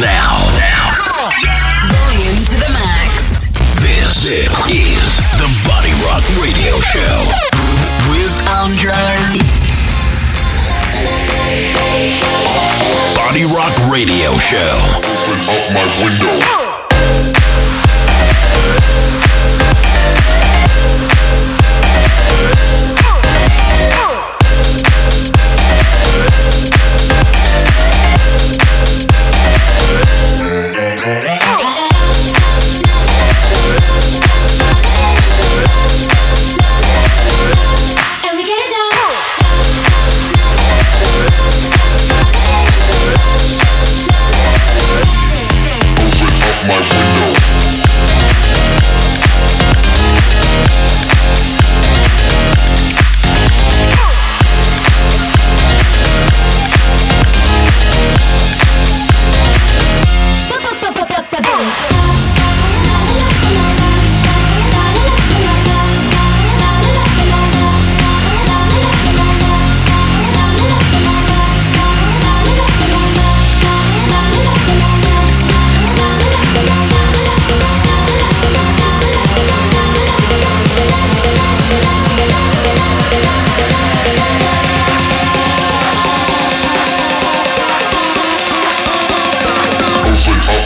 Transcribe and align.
now. 0.00 0.36
Now. 0.60 0.92
Volume 1.88 2.44
to 2.44 2.56
the 2.60 2.70
max. 2.72 3.46
This 3.80 4.26
is 4.26 4.52
the 5.40 5.48
Body 5.66 5.92
Rock 6.04 6.24
Radio 6.36 6.78
Show 6.92 7.16
with 8.12 8.36
Andro. 8.46 8.92
Body 13.16 13.44
Rock 13.44 13.74
Radio 13.90 14.36
Show. 14.36 14.76
Open 14.96 15.40
up 15.48 15.72
my 15.72 15.86
window. 16.04 16.69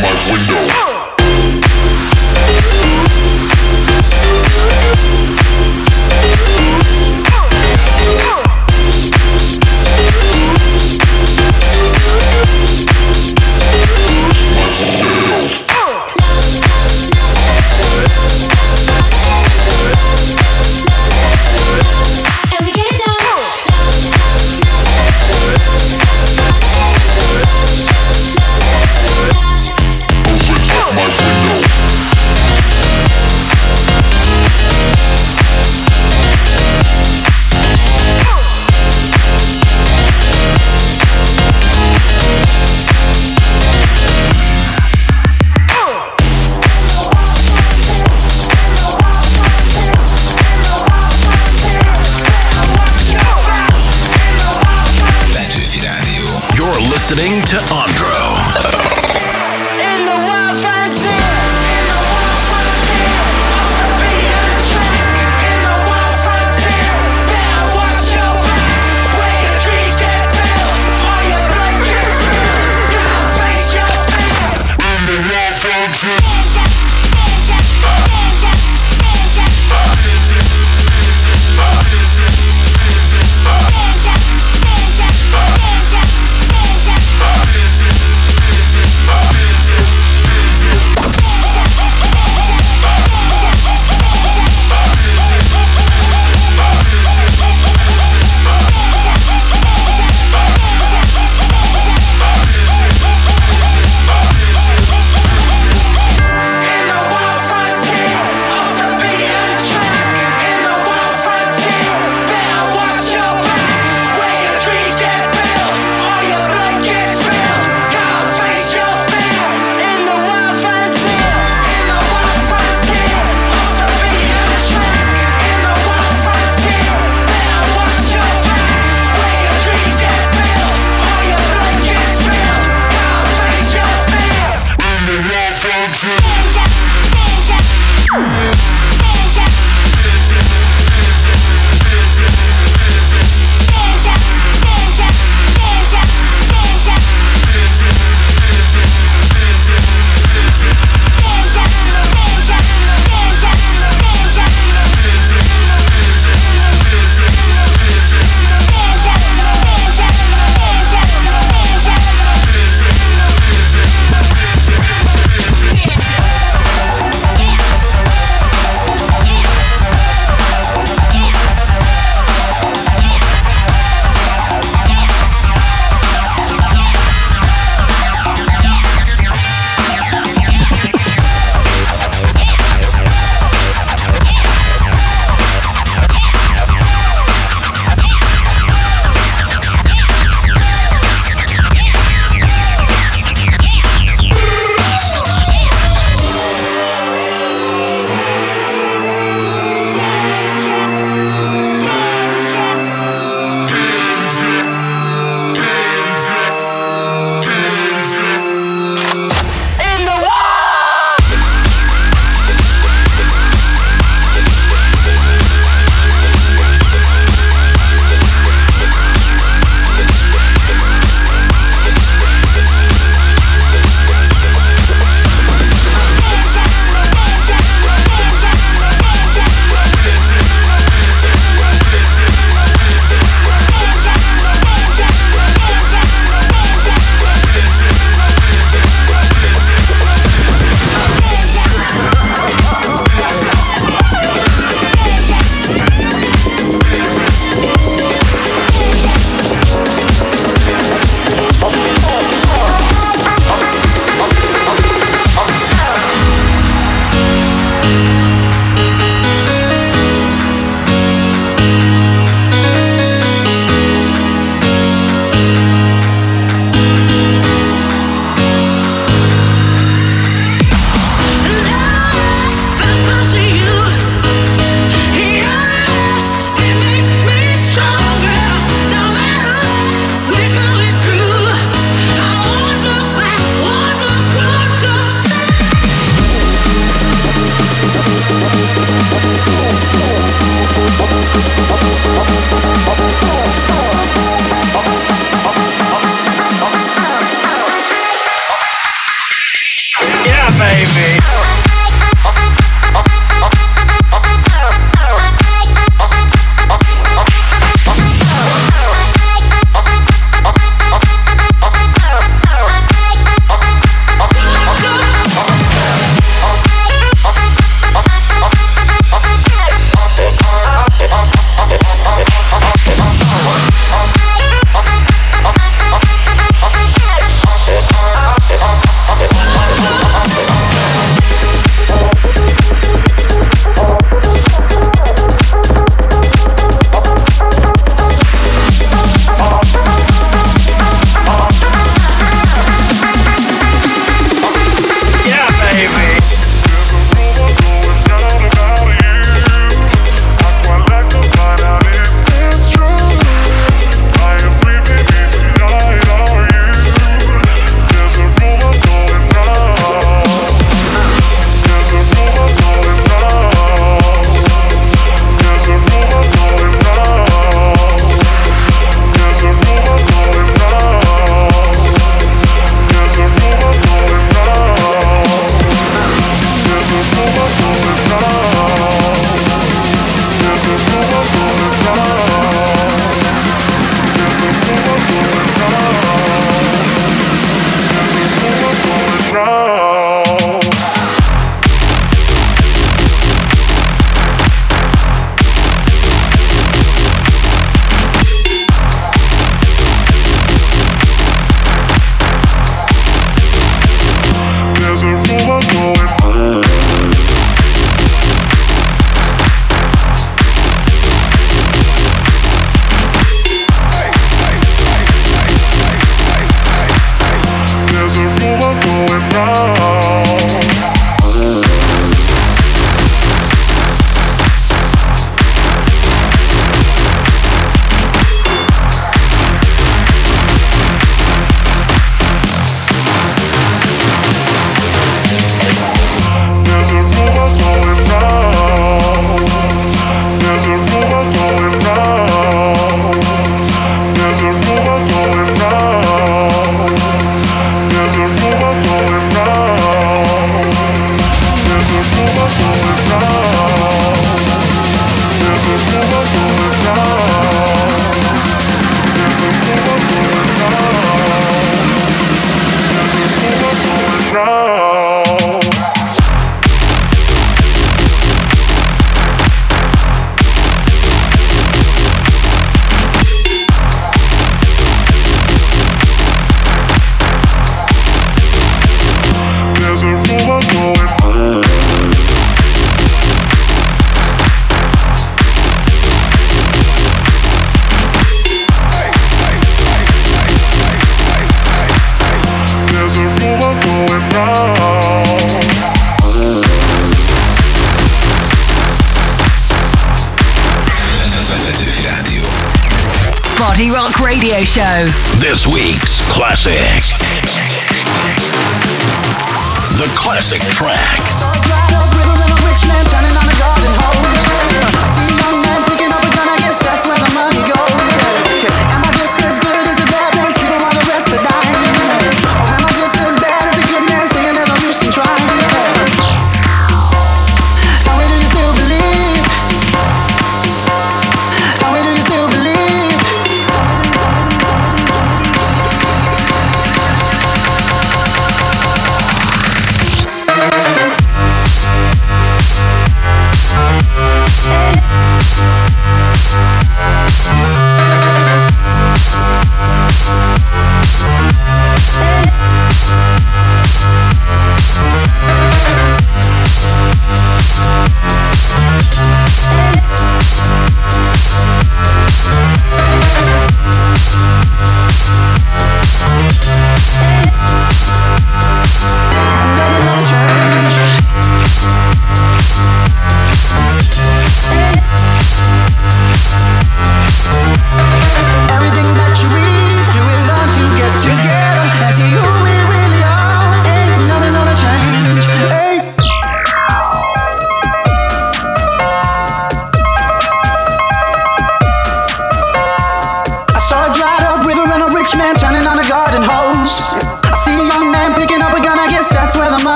my 0.00 0.12
window. 0.30 0.97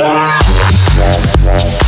Yeah. 0.00 1.79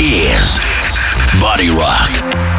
Is 0.00 0.58
Bodyrock. 1.38 2.51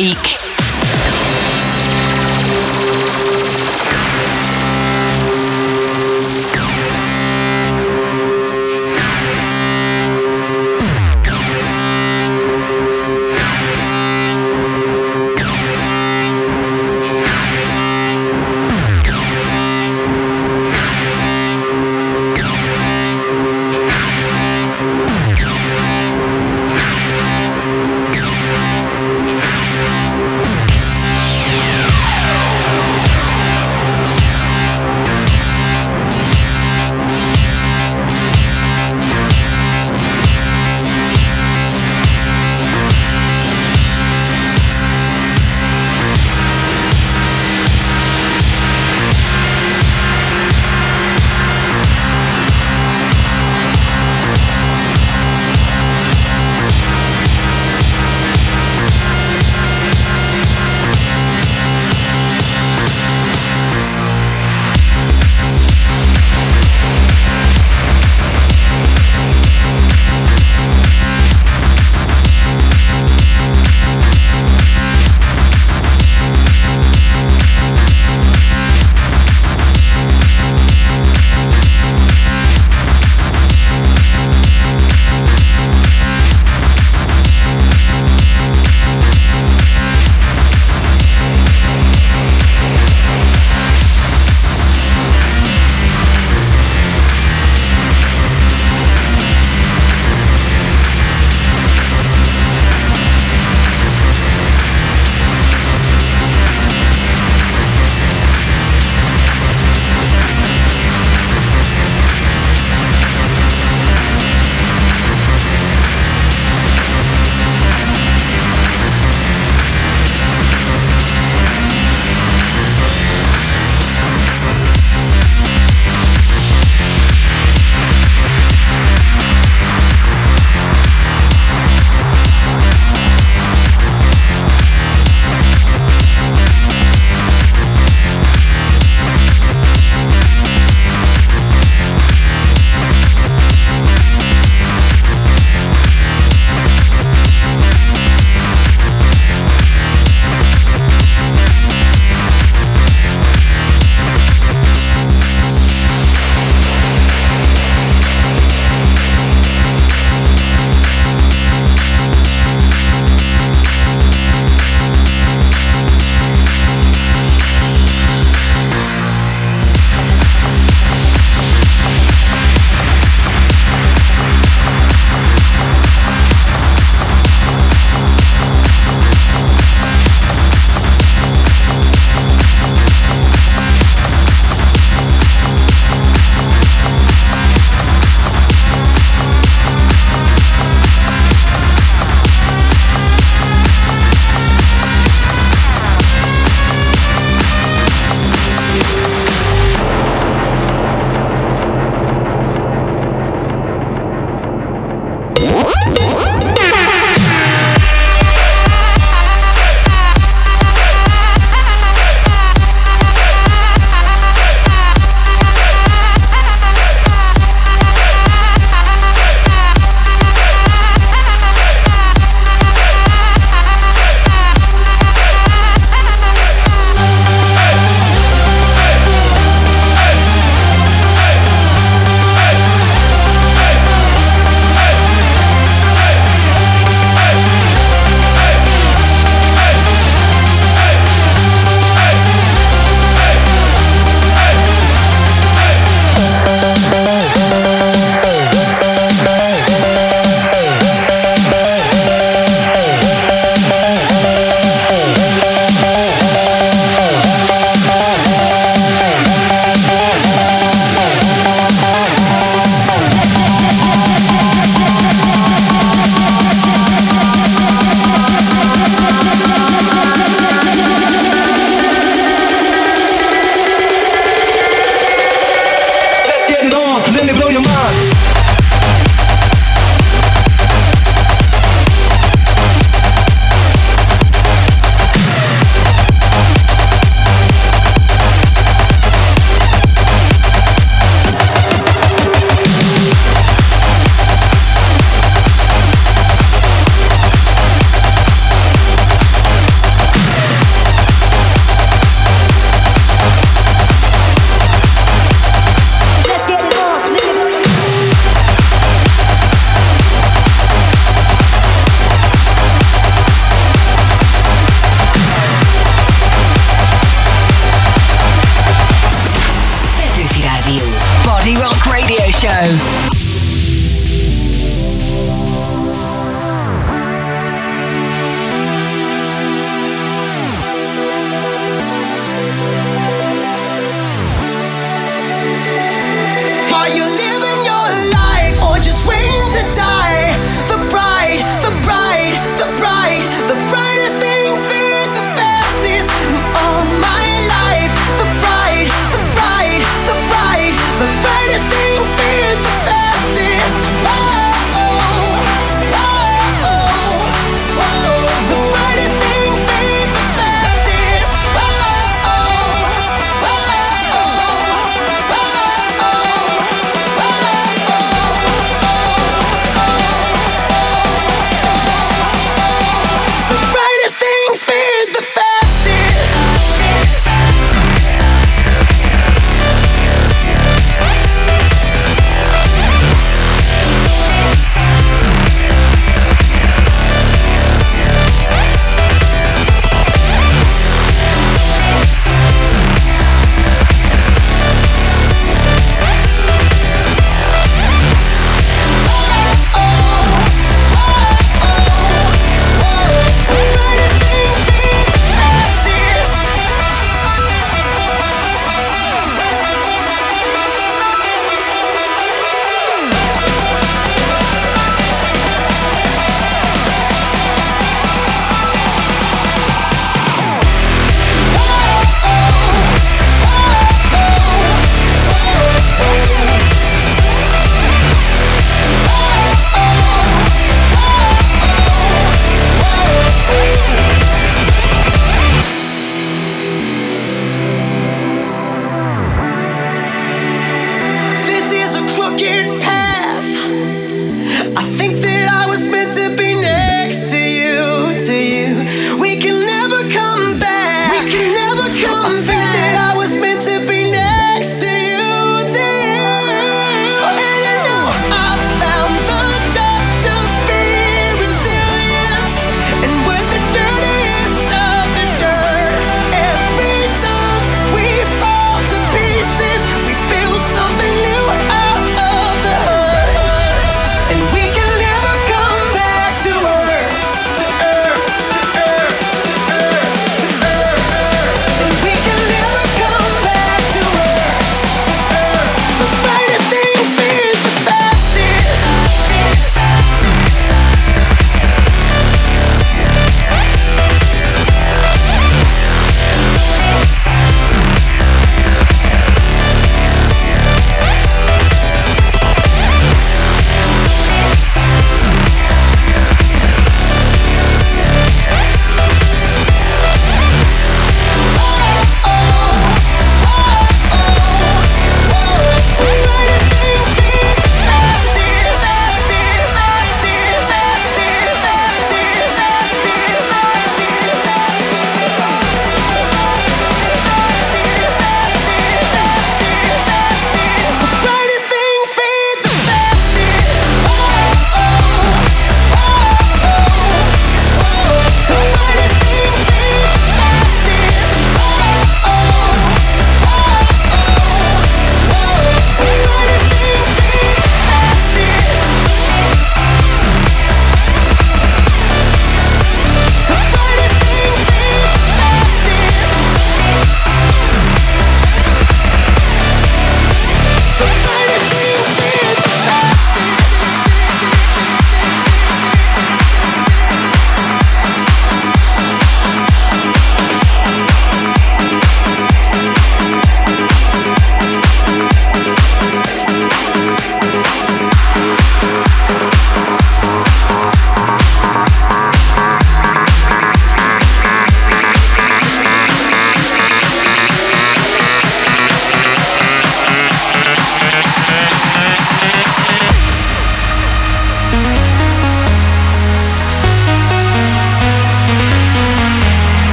Best 0.00 0.39